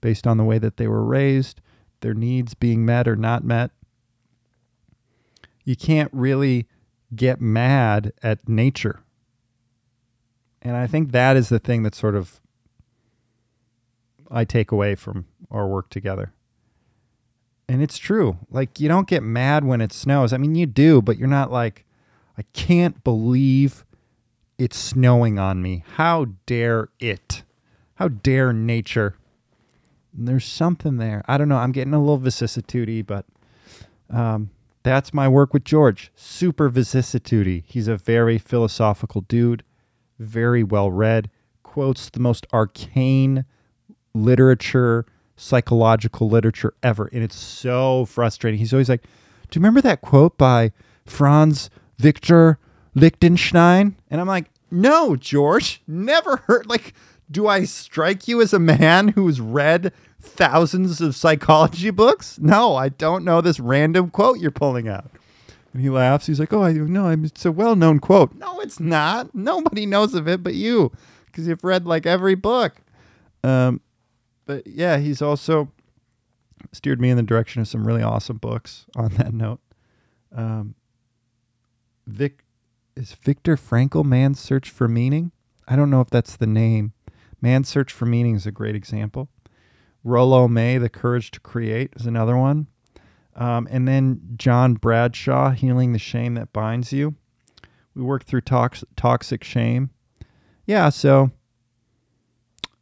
[0.02, 1.62] based on the way that they were raised,
[2.02, 3.72] their needs being met or not met.
[5.64, 6.68] You can't really
[7.16, 9.02] get mad at nature.
[10.62, 12.40] And I think that is the thing that sort of
[14.32, 16.34] I take away from our work together.
[17.68, 18.38] And it's true.
[18.50, 20.34] Like you don't get mad when it snows.
[20.34, 21.86] I mean you do, but you're not like
[22.38, 23.86] I can't believe
[24.58, 25.84] it's snowing on me.
[25.96, 27.44] How dare it?
[27.96, 29.16] How dare nature?
[30.18, 31.24] There's something there.
[31.28, 31.58] I don't know.
[31.58, 33.26] I'm getting a little vicissitude but
[34.10, 34.50] um,
[34.84, 36.12] that's my work with George.
[36.16, 37.64] Super vicissitude.
[37.66, 39.64] He's a very philosophical dude,
[40.20, 41.30] very well read,
[41.64, 43.46] quotes the most arcane
[44.14, 47.10] literature, psychological literature ever.
[47.12, 48.60] And it's so frustrating.
[48.60, 49.04] He's always like,
[49.50, 50.72] Do you remember that quote by
[51.06, 52.60] Franz Victor
[52.94, 53.96] Lichtenstein?
[54.10, 56.68] And I'm like, No, George, never heard.
[56.68, 56.94] Like,
[57.30, 62.40] do I strike you as a man who's read thousands of psychology books?
[62.40, 65.12] No, I don't know this random quote you're pulling out.
[65.74, 66.28] And he laughs.
[66.28, 67.10] He's like, "Oh, I know.
[67.10, 69.36] It's a well-known quote." No, it's not.
[69.36, 70.92] Nobody knows of it but you,
[71.26, 72.78] because you've read like every book.
[73.44, 73.82] Um,
[74.46, 75.72] but yeah, he's also
[76.72, 78.86] steered me in the direction of some really awesome books.
[78.96, 79.60] On that note,
[80.34, 80.76] um,
[82.08, 82.44] Vic
[82.96, 85.32] is Viktor Frankl, Man's Search for Meaning.
[85.68, 86.94] I don't know if that's the name.
[87.46, 89.30] Man's Search for Meaning is a great example.
[90.04, 92.66] Rollo May, The Courage to Create is another one.
[93.36, 97.14] Um, and then John Bradshaw, Healing the Shame That Binds You.
[97.94, 99.92] We worked through tox- toxic shame.
[100.66, 101.30] Yeah, so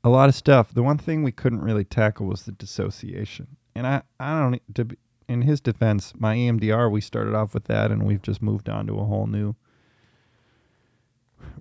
[0.01, 0.73] a lot of stuff.
[0.73, 3.57] The one thing we couldn't really tackle was the dissociation.
[3.75, 4.95] And I, I don't, to,
[5.27, 8.87] in his defense, my EMDR, we started off with that and we've just moved on
[8.87, 9.57] to a whole new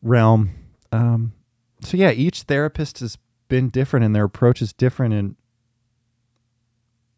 [0.01, 0.53] realm.
[0.93, 1.33] Um,
[1.83, 3.19] so yeah, each therapist has
[3.49, 5.37] been different and their approach is different and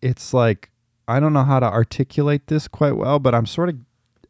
[0.02, 0.70] it's like
[1.06, 3.76] I don't know how to articulate this quite well, but I'm sort of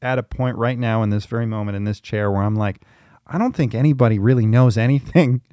[0.02, 2.82] at a point right now in this very moment in this chair where I'm like,
[3.26, 5.42] I don't think anybody really knows anything.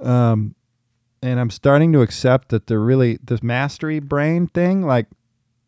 [0.00, 0.56] Um,
[1.22, 5.06] and I'm starting to accept that the really this mastery brain thing, like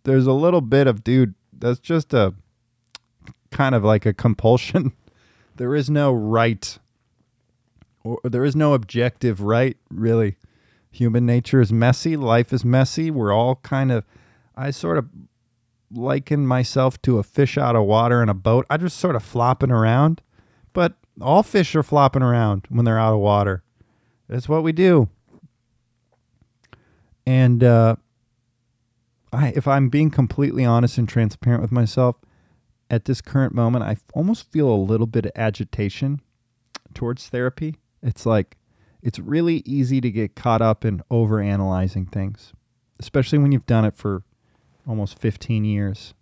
[0.02, 2.34] there's a little bit of dude, that's just a
[3.52, 4.92] kind of like a compulsion.
[5.56, 6.80] there is no right
[8.04, 10.36] or there is no objective right, really.
[10.90, 13.10] Human nature is messy, life is messy.
[13.10, 14.04] We're all kind of
[14.54, 15.08] I sort of
[15.90, 18.66] liken myself to a fish out of water in a boat.
[18.70, 20.20] I just sort of flopping around.
[20.72, 23.62] But all fish are flopping around when they're out of water.
[24.28, 25.08] That's what we do.
[27.26, 27.96] And uh,
[29.32, 32.16] I, if I'm being completely honest and transparent with myself,
[32.90, 36.20] at this current moment, I almost feel a little bit of agitation
[36.92, 37.76] towards therapy.
[38.04, 38.56] It's like
[39.02, 42.52] it's really easy to get caught up in over analyzing things,
[43.00, 44.22] especially when you've done it for
[44.86, 46.14] almost 15 years.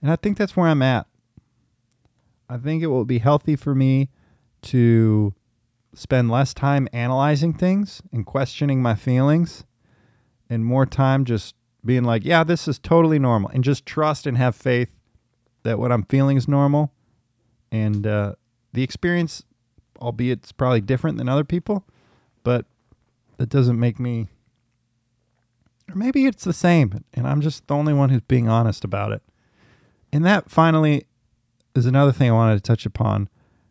[0.00, 1.06] And I think that's where I'm at.
[2.48, 4.10] I think it will be healthy for me
[4.62, 5.34] to
[5.94, 9.64] spend less time analyzing things and questioning my feelings
[10.48, 11.54] and more time just
[11.84, 14.90] being like, yeah, this is totally normal and just trust and have faith
[15.62, 16.92] that what I'm feeling is normal.
[17.70, 18.34] And uh,
[18.72, 19.44] the experience,
[19.98, 21.84] albeit it's probably different than other people,
[22.44, 22.66] but
[23.36, 24.28] that doesn't make me
[25.88, 29.12] or maybe it's the same, and I'm just the only one who's being honest about
[29.12, 29.22] it.
[30.12, 31.06] And that finally
[31.74, 33.28] is another thing I wanted to touch upon.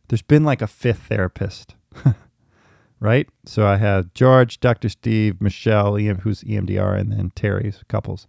[0.07, 1.75] There's been like a fifth therapist,
[2.99, 3.29] right?
[3.45, 4.89] So I have George, Dr.
[4.89, 8.27] Steve, Michelle, who's EMDR, and then Terry's couples.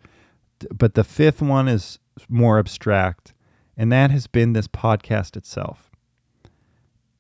[0.71, 3.33] But the fifth one is more abstract,
[3.77, 5.88] and that has been this podcast itself.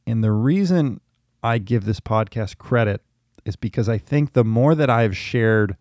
[0.09, 1.03] And the reason
[1.42, 3.03] I give this podcast credit
[3.44, 5.77] is because I think the more that I've shared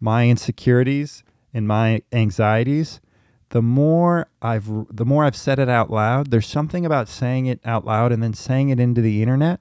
[0.00, 3.02] my insecurities and my anxieties,
[3.50, 7.60] the more I've the more I've said it out loud, there's something about saying it
[7.66, 9.60] out loud and then saying it into the internet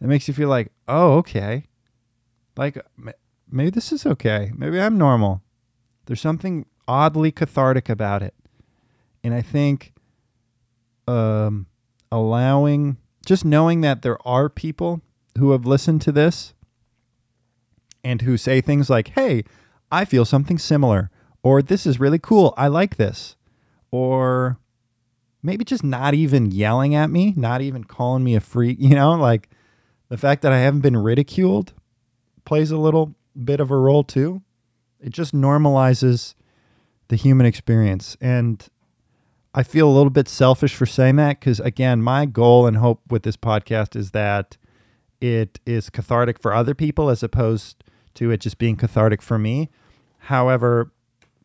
[0.00, 1.64] that makes you feel like, "Oh, okay."
[2.56, 2.78] Like
[3.50, 4.52] maybe this is okay.
[4.54, 5.42] Maybe I'm normal.
[6.04, 8.34] There's something oddly cathartic about it.
[9.24, 9.92] And I think
[11.08, 11.66] um,
[12.12, 15.02] allowing just knowing that there are people
[15.36, 16.54] who have listened to this
[18.02, 19.44] and who say things like, "Hey,
[19.92, 21.10] I feel something similar,
[21.42, 22.54] or this is really cool.
[22.56, 23.36] I like this,
[23.90, 24.58] or
[25.42, 29.12] maybe just not even yelling at me, not even calling me a freak, you know,
[29.12, 29.48] like
[30.08, 31.72] the fact that I haven't been ridiculed
[32.44, 34.42] plays a little bit of a role too.
[35.00, 36.34] It just normalizes
[37.08, 38.16] the human experience.
[38.20, 38.66] And
[39.58, 43.00] I feel a little bit selfish for saying that because, again, my goal and hope
[43.08, 44.58] with this podcast is that
[45.18, 47.82] it is cathartic for other people as opposed
[48.16, 49.70] to it just being cathartic for me.
[50.18, 50.92] However,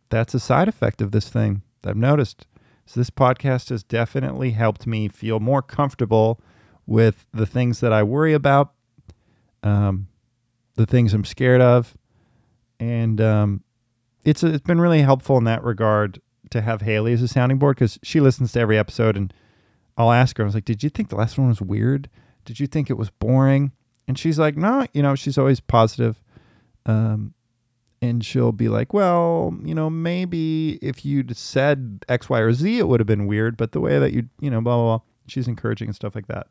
[0.10, 2.48] that's a side effect of this thing that I've noticed.
[2.86, 6.42] So this podcast has definitely helped me feel more comfortable
[6.86, 8.74] with the things that I worry about,
[9.64, 10.10] um,
[10.76, 11.96] the things I'm scared of,
[12.78, 13.64] and um,
[14.26, 16.20] it's it's been really helpful in that regard
[16.52, 19.34] to have Haley as a sounding board because she listens to every episode, and
[19.98, 22.10] I'll ask her, I was like, "Did you think the last one was weird?
[22.46, 23.72] Did you think it was boring?"
[24.08, 26.22] And she's like, "No, you know, she's always positive.
[26.86, 27.34] Um,
[28.02, 32.80] and she'll be like, well, you know, maybe if you'd said X, Y, or Z,
[32.80, 35.06] it would have been weird, but the way that you, you know, blah, blah, blah.
[35.28, 36.48] She's encouraging and stuff like that.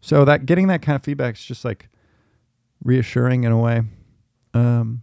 [0.00, 1.88] So that getting that kind of feedback is just like
[2.82, 3.82] reassuring in a way.
[4.54, 5.02] Um,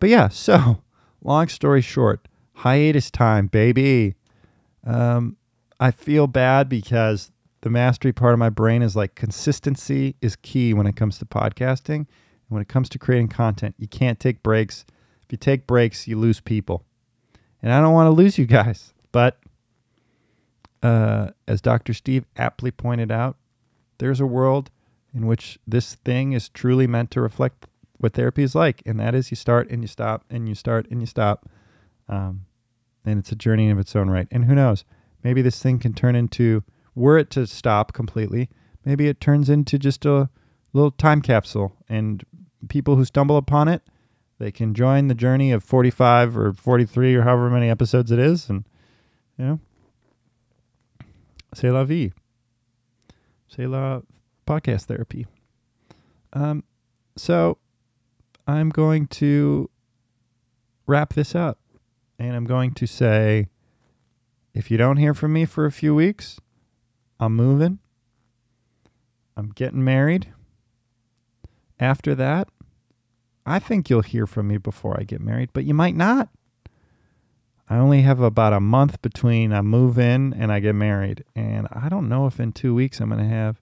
[0.00, 0.82] but yeah, so
[1.26, 4.14] long story short, hiatus time, baby.
[4.84, 5.36] Um,
[5.78, 10.72] I feel bad because the mastery part of my brain is like consistency is key
[10.72, 12.06] when it comes to podcasting.
[12.06, 12.06] And
[12.48, 14.86] when it comes to creating content, you can't take breaks.
[15.24, 16.84] If you take breaks, you lose people.
[17.60, 18.94] And I don't want to lose you guys.
[19.10, 19.40] But
[20.82, 21.92] uh, as Dr.
[21.92, 23.36] Steve aptly pointed out,
[23.98, 24.70] there's a world
[25.12, 27.66] in which this thing is truly meant to reflect
[27.98, 28.82] what therapy is like.
[28.86, 31.48] And that is you start and you stop and you start and you stop.
[32.08, 32.46] Um,
[33.04, 34.28] and it's a journey of its own right.
[34.30, 34.84] And who knows?
[35.22, 36.62] Maybe this thing can turn into
[36.94, 38.48] were it to stop completely,
[38.84, 40.30] maybe it turns into just a
[40.72, 42.24] little time capsule and
[42.68, 43.82] people who stumble upon it,
[44.38, 48.48] they can join the journey of 45 or 43 or however many episodes it is
[48.48, 48.64] and
[49.38, 49.60] you know
[51.54, 52.12] c'est la vie.
[53.48, 54.00] C'est la
[54.46, 55.26] podcast therapy.
[56.32, 56.64] Um
[57.16, 57.58] so
[58.46, 59.70] I'm going to
[60.86, 61.58] wrap this up
[62.18, 63.48] and I'm going to say
[64.54, 66.40] if you don't hear from me for a few weeks,
[67.20, 67.78] I'm moving.
[69.36, 70.32] I'm getting married.
[71.78, 72.48] after that,
[73.44, 76.30] I think you'll hear from me before I get married, but you might not.
[77.68, 81.68] I only have about a month between I move in and I get married, and
[81.70, 83.60] I don't know if in two weeks I'm going to have.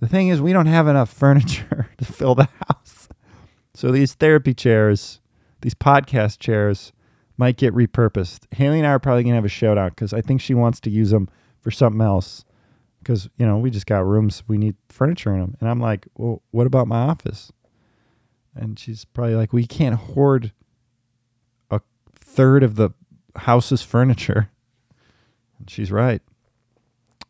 [0.00, 2.91] The thing is, we don't have enough furniture to fill the house.
[3.74, 5.20] So these therapy chairs,
[5.62, 6.92] these podcast chairs,
[7.36, 8.52] might get repurposed.
[8.54, 10.80] Haley and I are probably to have a shout out because I think she wants
[10.80, 11.28] to use them
[11.60, 12.44] for something else.
[12.98, 15.56] Because, you know, we just got rooms, we need furniture in them.
[15.60, 17.50] And I'm like, well, what about my office?
[18.54, 20.52] And she's probably like, we can't hoard
[21.70, 21.80] a
[22.14, 22.90] third of the
[23.34, 24.50] house's furniture.
[25.58, 26.22] And she's right.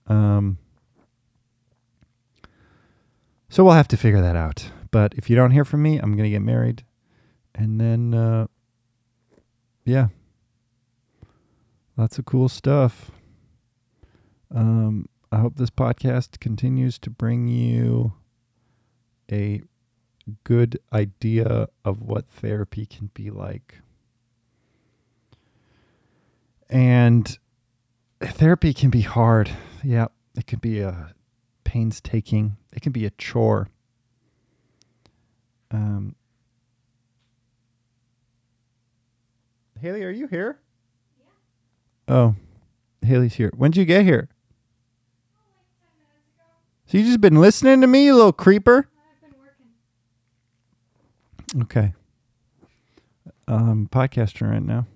[0.09, 0.59] Um,
[3.49, 4.71] so we'll have to figure that out.
[4.93, 6.85] But if you don't hear from me, I'm going to get married.
[7.55, 8.47] And then, uh,
[9.85, 10.09] yeah,
[11.97, 13.11] lots of cool stuff.
[14.55, 18.13] Um, I hope this podcast continues to bring you
[19.31, 19.63] a
[20.45, 23.79] good idea of what therapy can be like.
[26.69, 27.39] And
[28.21, 29.51] therapy can be hard.
[29.83, 31.15] Yeah, it can be a
[31.65, 32.57] painstaking.
[32.75, 33.69] It can be a chore.
[35.73, 36.15] Um,
[39.81, 40.59] Haley, are you here?
[42.09, 42.15] Yeah.
[42.15, 42.35] Oh,
[43.05, 43.51] Haley's here.
[43.57, 44.29] When did you get here?
[46.87, 48.89] So you just been listening to me, you little creeper?
[51.63, 51.95] Okay.
[53.49, 54.87] Um, podcasting right now.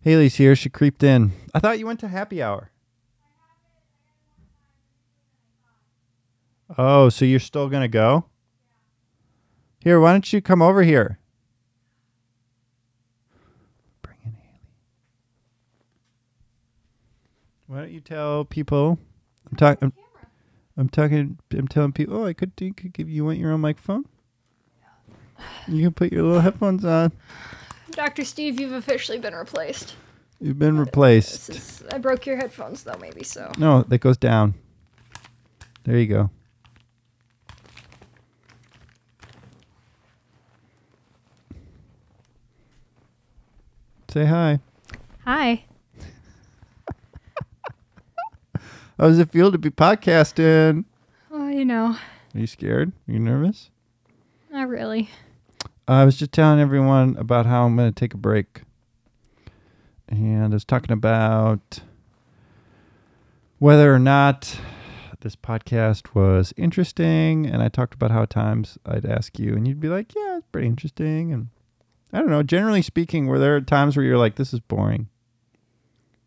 [0.00, 0.56] Haley's here.
[0.56, 1.32] She creeped in.
[1.54, 2.70] I thought you went to happy hour.
[6.78, 8.24] Oh, so you're still gonna go?
[9.80, 11.18] Here, why don't you come over here?
[14.02, 14.60] Bring in Haley.
[17.66, 18.98] Why don't you tell people?
[19.50, 19.78] I'm talking.
[19.82, 19.92] I'm,
[20.76, 21.38] I'm talking.
[21.52, 22.16] I'm telling people.
[22.16, 22.52] Oh, I could.
[22.58, 23.08] You could give.
[23.10, 24.04] You want your own microphone?
[24.80, 25.74] Yeah.
[25.74, 27.12] You can put your little headphones on.
[27.90, 28.24] Dr.
[28.24, 29.94] Steve, you've officially been replaced.
[30.40, 31.50] You've been This replaced.
[31.50, 33.52] is, I broke your headphones though, maybe so.
[33.58, 34.54] No, that goes down.
[35.84, 36.30] There you go.
[44.14, 44.60] Say hi.
[45.24, 45.64] Hi.
[48.96, 50.84] How does it feel to be podcasting?
[51.32, 51.96] Oh, you know,
[52.32, 52.92] Are you scared?
[53.08, 53.70] Are you nervous?
[54.52, 55.10] not really.
[55.88, 58.62] I was just telling everyone about how I'm going to take a break.
[60.08, 61.80] And I was talking about
[63.58, 64.60] whether or not
[65.22, 67.46] this podcast was interesting.
[67.46, 70.36] And I talked about how at times I'd ask you, and you'd be like, yeah,
[70.36, 71.32] it's pretty interesting.
[71.32, 71.48] And
[72.12, 75.08] I don't know, generally speaking, were there times where you're like, this is boring?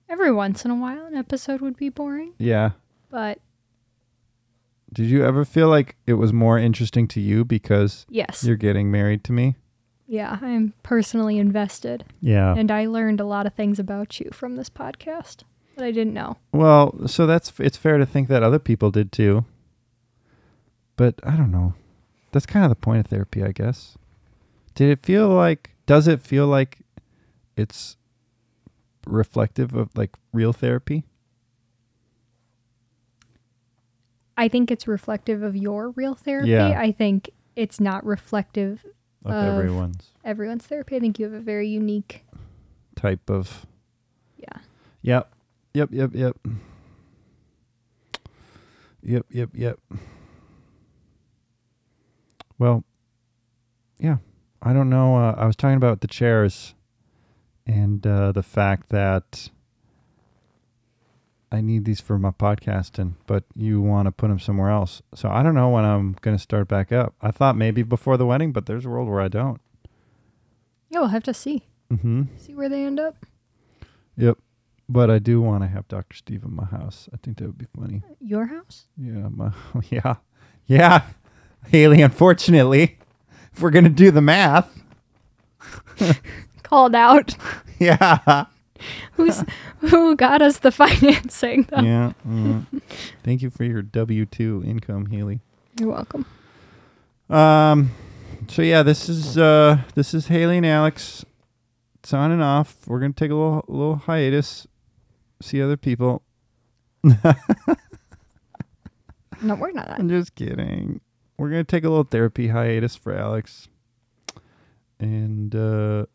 [0.10, 2.72] Every once in a while, an episode would be boring, Yeah.
[3.10, 3.40] but
[4.94, 8.44] Did you ever feel like it was more interesting to you because yes.
[8.44, 9.56] you're getting married to me?
[10.08, 12.56] Yeah, I'm personally invested, Yeah.
[12.56, 15.44] and I learned a lot of things about you from this podcast
[15.76, 16.38] that I didn't know.
[16.54, 19.44] Well, so that's it's fair to think that other people did too.
[20.96, 21.74] But I don't know.
[22.32, 23.98] That's kind of the point of therapy, I guess.
[24.78, 26.78] Did it feel like does it feel like
[27.56, 27.98] it's
[29.08, 31.04] reflective of like real therapy?
[34.38, 36.50] I think it's reflective of your real therapy.
[36.52, 36.80] Yeah.
[36.80, 38.86] I think it's not reflective
[39.26, 40.96] Of Of- everyone's everyone's therapy.
[40.96, 42.24] I think you have a very unique.
[42.96, 43.66] type of
[44.38, 44.60] Yeah.
[45.02, 45.34] Yep.
[45.74, 46.38] Yep, yep, yep.
[49.02, 49.80] Yep, yep, yep.
[52.60, 52.84] Well,
[53.98, 54.18] yeah.
[54.62, 55.16] I don't know.
[55.16, 56.74] Uh, I was talking about the chairs
[57.66, 59.50] and uh, the fact that
[61.52, 65.02] I need these for my podcasting, but you want to put them somewhere else.
[65.16, 67.14] So I don't know when I'm going to start back up.
[67.22, 69.62] I thought maybe before the wedding, but there's a world where I don't.
[70.90, 71.64] Yeah, we'll have to see.
[71.92, 72.24] Mm-hmm.
[72.38, 73.26] See where they end up.
[74.18, 74.38] Yep.
[74.90, 76.16] But I do want to have Dr.
[76.16, 77.10] Steve in my house.
[77.14, 78.02] I think that would be funny.
[78.20, 78.88] Your house?
[78.98, 79.52] Yeah, my,
[79.90, 80.16] yeah,
[80.66, 81.04] yeah.
[81.68, 82.97] Haley, unfortunately,
[83.58, 84.70] if we're gonna do the math,
[86.64, 87.36] Called out.
[87.80, 88.46] yeah,
[89.14, 89.44] Who's
[89.80, 91.64] who got us the financing?
[91.64, 91.82] Though?
[91.82, 92.12] yeah.
[93.24, 95.40] Thank you for your W two income, Haley.
[95.80, 96.26] You're welcome.
[97.32, 97.90] Um,
[98.48, 101.26] so yeah, this is uh, this is Haley and Alex.
[101.96, 102.88] It's on and off.
[102.88, 104.68] We're gonna take a little little hiatus,
[105.42, 106.22] see other people.
[109.40, 109.88] No, we're not.
[109.92, 111.00] I'm just kidding.
[111.38, 113.68] We're gonna take a little therapy hiatus for Alex,
[115.00, 116.06] and uh,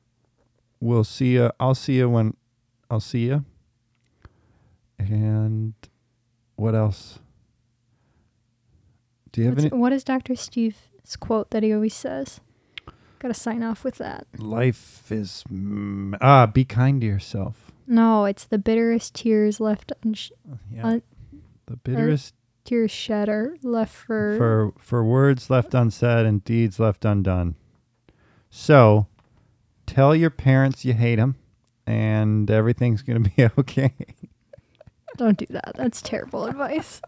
[0.80, 1.50] we'll see you.
[1.60, 2.36] I'll see you when
[2.90, 3.44] I'll see you.
[4.98, 5.74] And
[6.56, 7.18] what else?
[9.32, 10.34] Do you have What's- any what is Dr.
[10.36, 12.40] Steve's quote that he always says?
[13.18, 14.26] Gotta sign off with that.
[14.38, 15.44] life is
[16.20, 17.70] ah be kind to yourself.
[17.86, 20.32] No, it's the bitterest tears left unsh-
[20.72, 20.86] Yeah.
[20.86, 21.00] Uh,
[21.66, 27.04] the bitterest tears shed are left for, for for words left unsaid and deeds left
[27.04, 27.56] undone.
[28.50, 29.06] So,
[29.86, 31.36] tell your parents you hate them,
[31.86, 33.92] and everything's gonna be okay.
[35.16, 35.72] Don't do that.
[35.76, 37.00] That's terrible advice.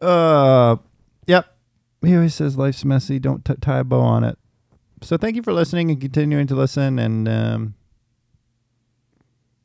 [0.00, 0.76] Uh,
[1.26, 1.56] yep.
[2.02, 3.18] He always says life's messy.
[3.18, 4.36] Don't t- tie a bow on it.
[5.02, 6.98] So thank you for listening and continuing to listen.
[6.98, 7.74] And um,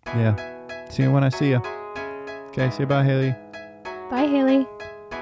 [0.05, 1.61] yeah, see you when I see you.
[2.49, 3.35] Okay, say bye, Haley.
[4.09, 4.67] Bye, Haley.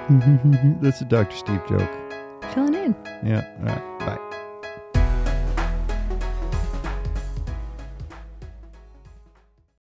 [0.82, 1.36] That's a Dr.
[1.36, 1.90] Steve joke.
[2.54, 2.96] Filling in.
[3.24, 3.44] Yeah.
[3.62, 3.95] All right.